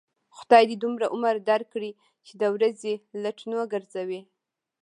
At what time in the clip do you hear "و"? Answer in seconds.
3.55-3.59